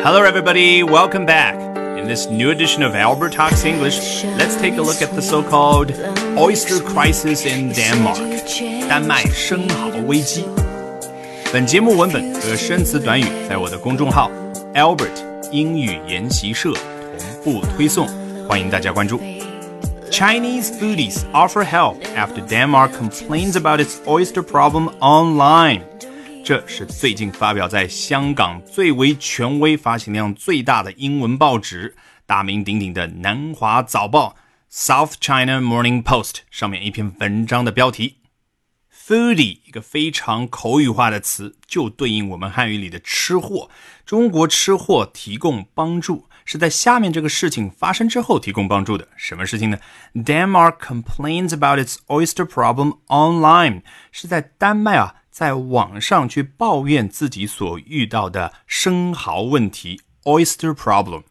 [0.00, 0.82] Hello, everybody.
[0.82, 1.54] Welcome back.
[1.98, 5.92] In this new edition of Albert Talks English, let's take a look at the so-called
[6.38, 8.18] oyster crisis in Denmark.
[8.88, 10.46] 丹麦生蚝危机。
[11.52, 14.30] 本节目文本和生词短语在我的公众号
[14.72, 15.22] Albert
[15.52, 18.08] 英语研习社同步推送，
[18.48, 19.20] 欢迎大家关注。
[20.10, 25.82] Chinese foodies offer help after Denmark complains about its oyster problem online.
[26.51, 34.35] 这是最近发表在香港最为权威、发行量最大的英文报纸，大名鼎鼎的《南华早报》
[34.69, 38.17] （South China Morning Post） 上面一篇文章的标题。
[38.93, 43.69] Foodie 一个非常口语化的词，就对应我们汉语里的吃货。
[44.05, 49.07] 中国吃货提供帮助，是在下面这个事情发生之后提供帮助的。
[49.15, 49.79] 什么事情呢
[50.13, 55.15] ？Denmark complains about its oyster problem online，是在丹麦啊。
[55.40, 61.24] 在网上去抱怨自己所遇到的生蚝问题 （oyster problem），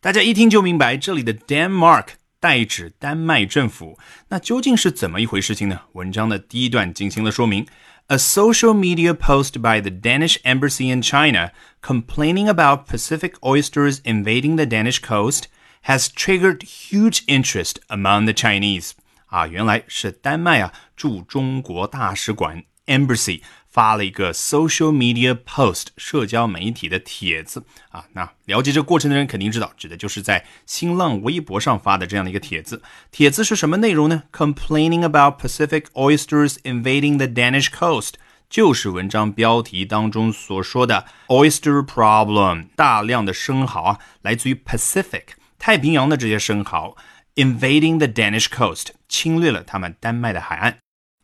[0.00, 2.06] 大家一听就明白，这里的 Denmark
[2.40, 3.98] 代指丹麦政府。
[4.28, 5.80] 那究竟是怎么一回事情呢？
[5.94, 7.66] 文章的第一段进行了说明：
[8.06, 11.50] A social media post by the Danish embassy in China
[11.82, 15.44] complaining about Pacific oysters invading the Danish coast
[15.82, 18.92] has triggered huge interest among the Chinese。
[19.26, 22.64] 啊，原来是丹麦啊驻中国大使馆。
[22.85, 32.81] Embassy 发了一个 social media post 社交媒体的帖子啊，那了解这过程的人肯定知道，指的就是在新浪微博上发的这样的一个帖子。
[33.11, 38.11] 帖子是什么内容呢？Complaining about Pacific oysters invading the Danish coast，
[38.47, 45.23] 就是文章标题当中所说的 oyster problem，大量的生蚝啊，来自于 Pacific
[45.57, 46.95] 太平洋的这些生蚝
[47.35, 50.77] invading the Danish coast，侵略了他们丹麦的海岸。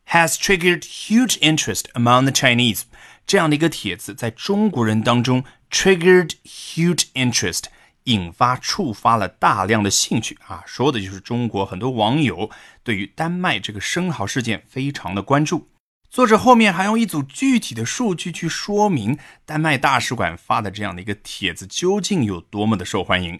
[0.09, 2.83] Has triggered huge interest among the Chinese。
[3.25, 7.65] 这样的一个帖子在中国人当中 triggered huge interest，
[8.05, 12.49] 引发触发了大量的兴趣啊，说的就是中国很多网友
[12.83, 15.69] 对于丹麦这个生蚝事件非常的关注。
[16.09, 23.39] 作者后面还用一组具体的数据去说明丹麦大使馆发的这样的一个帖子究竟有多么的受欢迎。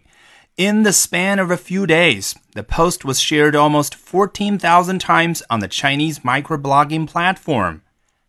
[0.56, 5.58] In the span of a few days, the post was shared almost 14,000 times on
[5.58, 7.80] the Chinese microblogging platform.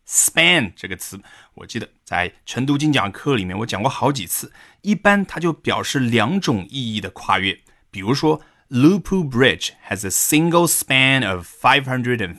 [0.08, 1.20] Span 这个词，
[1.54, 4.52] 我记得在晨读精讲课里面我讲过好几次。
[4.82, 7.58] 一般它就表示两种意义的跨越。
[7.90, 8.40] 比如说，
[8.70, 12.38] Lupu Bridge has a single span of 550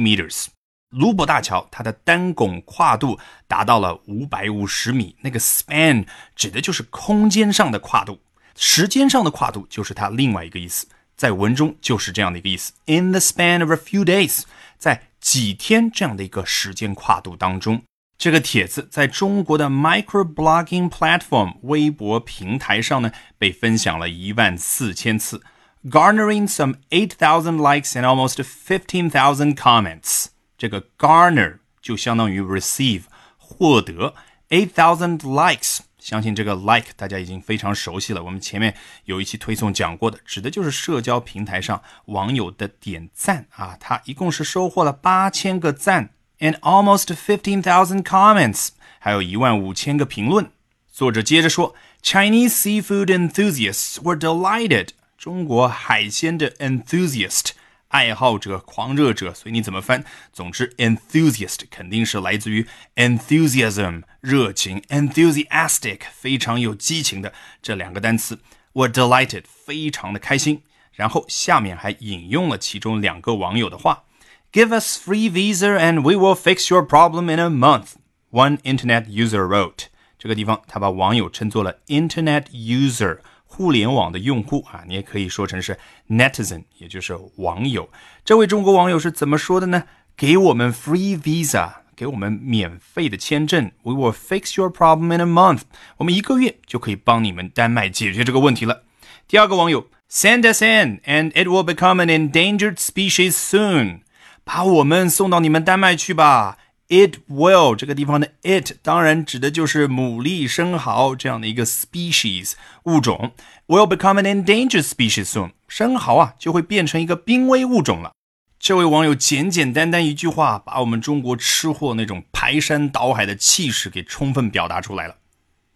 [0.00, 0.46] meters。
[0.90, 5.16] 卢伯大桥它的单拱跨度达到了五百五十米。
[5.20, 8.20] 那个 span 指的就是空间上的跨度。
[8.56, 12.72] 时间上的跨度就是它另外一个意思，在文中就是这样的一个意思。
[12.86, 14.42] In the span of a few days，
[14.78, 17.82] 在几天这样的一个时间跨度当中，
[18.16, 25.42] 这个帖子在中国的 microblogging platform 微博平台上呢，被分享了一万四千次，
[25.84, 30.26] garnering some eight thousand likes and almost fifteen thousand comments。
[30.56, 33.02] 这个 garner 就相当于 receive
[33.36, 34.14] 获得
[34.48, 35.80] eight thousand likes。
[36.01, 38.75] 相信这个 like 大家已经非常熟悉了，我们前面
[39.05, 46.09] 有一期推送讲过的，指的就是社交平台上网友的点赞啊，他一共是收获了八千个赞
[46.39, 50.49] ，and almost fifteen thousand comments，还有一万五千个评论。
[50.91, 57.50] 作者接着说，Chinese seafood enthusiasts were delighted，中国海鲜的 enthusiast。
[57.91, 60.03] 爱好者、狂热者，随你怎么翻。
[60.33, 62.65] 总之，enthusiast 肯定是来自于
[62.95, 68.39] enthusiasm 热情，enthusiastic 非常有激情的这两个单词。
[68.73, 70.63] 我 delighted 非常的开心。
[70.93, 74.03] 然后下面还引用了其中两个网友的话
[74.51, 77.93] ：“Give us free visa and we will fix your problem in a month.”
[78.31, 79.85] One internet user wrote。
[80.19, 83.19] 这个地方他把网友称作了 internet user。
[83.53, 87.89] 互联网的用户啊，你也可以说成是 netizen，也就是网友。
[88.23, 89.83] 这位中国网友是怎么说的呢？
[90.15, 93.69] 给我们 free visa，给我们免费的签证。
[93.83, 95.63] We will fix your problem in a month。
[95.97, 98.83] 我们一个月就可以帮你们丹麦解决这个问题了。
[99.27, 103.99] 第二个网友，Send us in，and it will become an endangered species soon。
[104.45, 106.57] 把我们送到你们丹麦去吧。
[106.90, 112.52] It will 这个地方的 it 当然指的就是牡蛎生蚝这样的一个 species
[112.84, 113.32] 物种，
[113.66, 115.50] will become an endangered species soon。
[115.66, 118.12] 生蚝啊就会变成一个濒危物种了。
[118.60, 125.16] 这位网友简简单单一句话，把我们中国吃货那种排山倒海的气势给充分表达出来了。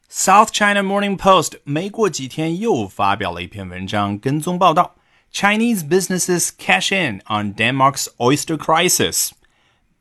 [0.08, 4.94] South China Morning Post 没过几天又发表了一篇文章跟踪报道：
[5.32, 9.30] Chinese businesses cash in on Denmark's oyster crisis。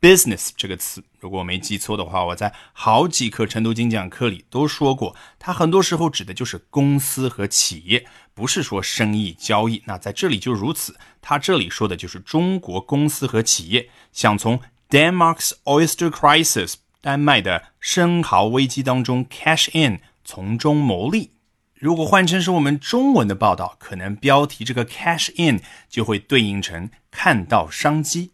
[0.05, 9.83] Business 这个词，如果我没记错的话，我在好几课晨读精讲课里都说过，它很多时候指的就是公司和企业，不是说生意交易。
[9.87, 14.61] 那在这里就如此，它这里说的就是中国公司和企业想从
[14.91, 21.31] Denmark's oyster crisis 丹麦的生蚝危机当中 cash in 从中牟利。
[21.73, 28.33] 如果换成是我们中文的报道，可能标题这个 cash in 就会对应成看到商机。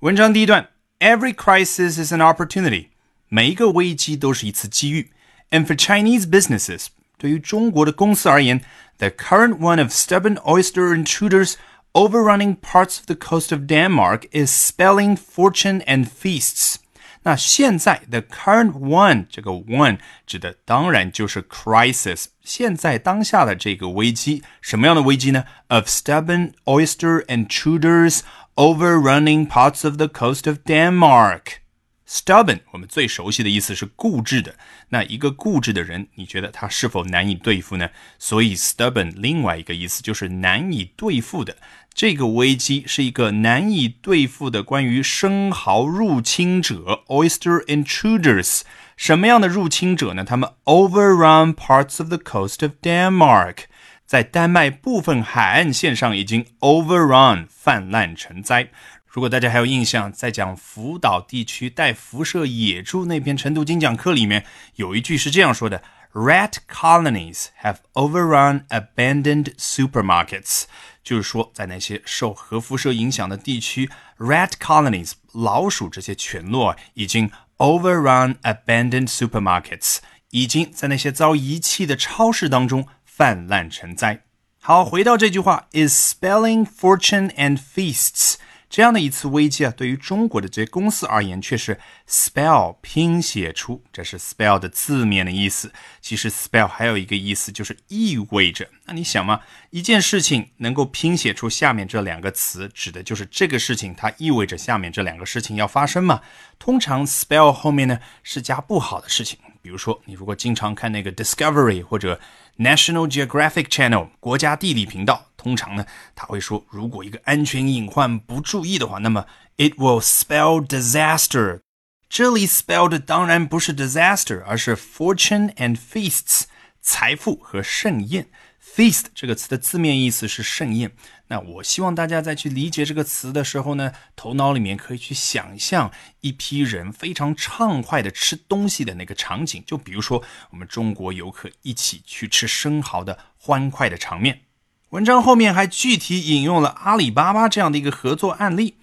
[0.00, 0.70] 文章第一段。
[1.05, 2.87] Every crisis is an opportunity.
[3.27, 5.11] 每一个危机都是一次机遇。
[5.49, 8.61] And for Chinese businesses，对于中国的公司而言，
[8.97, 11.55] the current one of stubborn oyster intruders
[11.93, 16.75] overrunning parts of the coast of Denmark is spelling fortune and feasts。
[17.23, 25.43] 那现在 the current one 这个 one 指的当然就是 crisis，现在当下的这个危机，什么样的危机呢？
[25.67, 28.21] Of stubborn oyster intruders
[28.56, 31.60] overrunning parts of the coast of Denmark.
[32.08, 34.54] Stubborn，我们最熟悉的意思是固执的。
[34.90, 37.90] 那一个固执的人，你觉得他是否难以对付呢？
[38.18, 41.56] 所以 stubborn 另外一个意思就是难以对付的。
[41.92, 48.62] 这个危机是一个难以对付的关于生蚝入侵者 （oyster intruders）。
[48.96, 50.24] 什么样的入侵者呢？
[50.24, 53.64] 他们 overrun parts of the coast of Denmark。
[54.06, 58.68] 在丹麦部分海岸线上已经 overrun 泛滥成灾。
[59.04, 64.44] 如果大家还有印象，在讲福岛地区带辐射野猪那篇晨读精讲课里面，
[64.76, 65.82] 有一句是这样说的
[66.12, 70.64] ：“Rat colonies have overrun abandoned supermarkets。”
[71.02, 79.98] 就是说，在那些受核辐射影响的地区，rat colonies 老鼠这些群落已经 overrun abandoned supermarkets，
[80.30, 82.86] 已经在那些遭遗弃的超市当中。
[83.16, 84.20] 泛滥成灾。
[84.60, 88.34] 好，回到这句话，is spelling fortune and feasts
[88.68, 95.72] 这样的一次危机啊，对于中国的这些公司而言，却是 spell 拼写出，这是 spell 的字面的意思。
[96.02, 98.68] 其实 spell 还有一个意思，就是意味着。
[98.84, 99.40] 那你想嘛，
[99.70, 106.20] 一件事情能够拼写出下面这两个词，指的就是这个事情它意味着下面这两个事情要发生嘛？
[106.58, 109.38] 通常 spell 后面呢是加不好的事情。
[109.66, 112.20] 比如说，你如果经常看那个 Discovery 或者
[112.56, 115.84] National Geographic Channel 国家地理频道，通常呢，
[116.14, 119.26] 他会说，如果一个安全隐患不注意的话，那么
[119.56, 121.62] it will spell disaster。
[122.08, 126.44] 这里 spell 的当然不是 disaster，而是 fortune and feasts，
[126.80, 128.28] 财富和盛宴。
[128.75, 130.91] feast 这个词的字面意思是盛宴。
[131.27, 139.63] 那我希望大家在去理解这个词的时候呢，头脑里面可以去想象一批人非常畅快的吃东西的那个场景。
[139.65, 144.41] 就比如说我们中国游客一起去吃生蚝的欢快的场面。
[144.89, 148.77] 文章后面还具体引用了阿里巴巴这样的一个合作案例。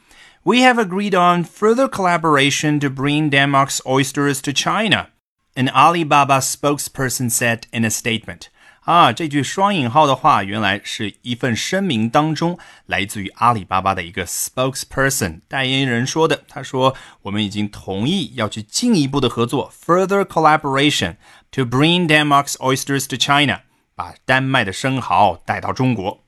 [0.45, 5.09] We have agreed on further collaboration to bring Denmark's oysters to China,
[5.55, 8.49] an Alibaba spokesperson said in a statement.
[8.86, 16.44] 啊，这句双引号的话，原来是一份声明当中来自于阿里巴巴的一个 spokesperson 代言人说的。
[16.50, 16.94] 他说
[17.24, 21.16] ：“我们已经同意要去进一步的合作，further collaboration
[21.52, 23.62] to bring Denmark's oysters to China，
[23.96, 26.23] 把丹麦的生蚝带到中国。”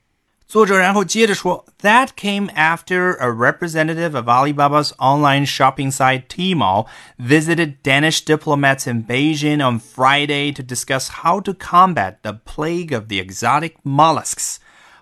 [0.46, 6.86] 作者然后接着说，That came after a representative of Alibaba's online shopping site Tmall
[7.18, 13.06] visited Danish diplomats in Beijing on Friday to discuss how to combat the plague of
[13.06, 14.56] the exotic mollusks.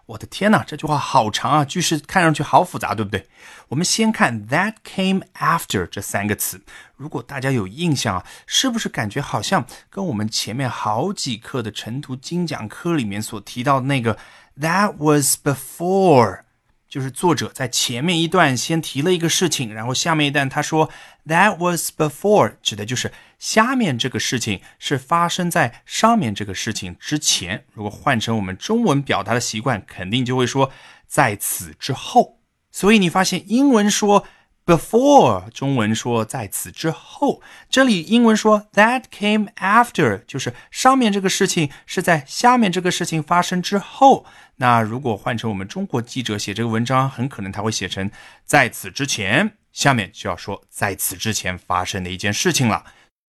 [0.04, 3.26] 我的天哪，这句话好长啊，句式看上去好复杂，对不对？
[3.68, 6.62] 我们先看 that came after 这三个词，
[6.96, 14.16] 如果大家有印象啊，是不是感觉好像跟我们前面好几课的晨读精讲课里面所提到的那个
[14.59, 16.41] ？That was before，
[16.87, 20.89] 就是作者在前面一段先提了一个事情，然后下面一段他说
[21.25, 27.65] That was before，指的就是下面这个事情是发生在上面这个事情之前。
[27.73, 30.71] 如果换成我们中文表达的习惯，肯定就会说
[31.07, 32.39] 在此之后。
[32.71, 34.25] 所以你发现英文说。
[34.65, 44.25] Before 中文说在此之后，这里英文说 that came after，就是上面这个事情是在下面这个事情发生之后。
[44.55, 48.09] 那如果换成我们中国记者写这个文章，很可能他会写成
[48.45, 52.85] 在此之前，下面就要说在此之前发生的一件事情了。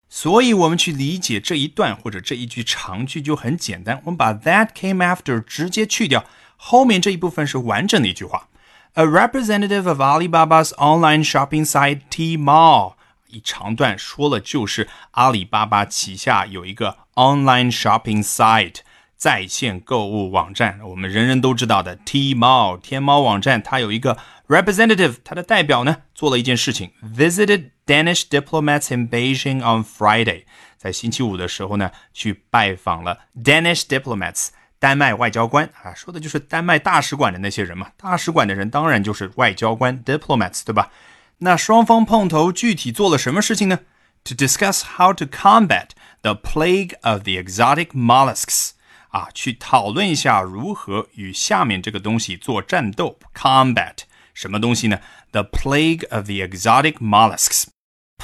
[0.08, 6.24] 所以，我们去理解这一段或者这一句长句就很简单，我们把 that came after 直接去掉，
[6.56, 8.50] 后面这一部分是完整的一句话。
[8.95, 12.95] A representative of Alibaba's online shopping site Tmall，
[13.28, 18.78] 一长段说了就是阿里巴巴旗下有一个 online shopping site，
[19.17, 30.45] 在线购物网站，我们人人都知道的 Tmall 天猫网站，它有一个 representative，它的代表呢做了一件事情，visited Danish diplomats in Beijing on Friday，
[30.76, 34.49] 在星期五的时候呢去拜访了 Danish diplomats。
[34.84, 37.92] 丹麦外交官啊，说的就是丹麦大使馆的那些人嘛。
[37.96, 40.92] 大使馆的人当然就是外交官 diplomats，对吧？
[41.38, 43.80] 那双方碰头，具体做了什么事情呢
[44.25, 48.72] ？To discuss how to combat the plague of the exotic mollusks，
[49.12, 53.18] 啊，去讨论一下如何与下面这个东西做战斗。
[53.34, 54.00] Combat
[54.34, 55.00] 什么东西呢
[55.32, 57.68] ？The plague of the exotic mollusks。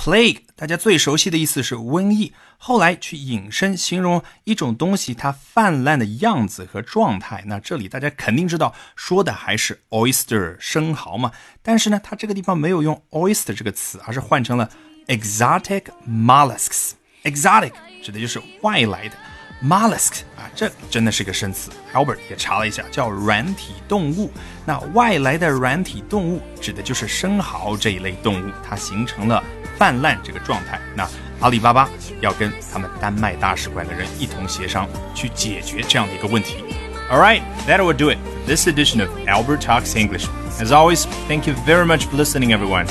[0.01, 7.44] Plague，大家最熟悉的意思是瘟疫，后来去引申形容一种东西它泛滥的样子和状态。
[7.48, 11.34] 那这里大家肯定知道，说的还是 oyster 生蚝嘛。
[11.62, 14.70] 但是呢，它这个地方没有用 oyster 这个词，而是换成了
[15.08, 16.91] exotic mollusks。
[17.24, 19.18] exotic 指的就是外来的。
[19.63, 21.70] Mollusk 啊，这真的是个生词。
[21.94, 24.32] Albert 也查了一下，叫软体动物。
[24.66, 29.44] 那外来的软体动物指的就是生蚝这一类动物，它形成了
[29.78, 30.80] 泛滥这个状态。
[30.96, 31.08] 那
[31.42, 31.89] 阿里巴巴
[32.22, 36.63] 要跟他们丹麦大使馆的人一同协商，去解决这样的一个问题。
[37.12, 38.18] All right, that will do it.
[38.46, 40.28] This edition of Albert Talks English.
[40.60, 42.88] As always, thank you very much for listening, everyone.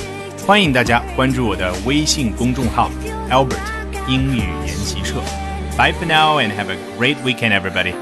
[0.47, 2.91] 欢迎大家关注我的微信公众号
[3.31, 3.59] Albert
[4.09, 5.48] 英语研习社。
[5.79, 7.93] Bye for now and have a great weekend, everybody.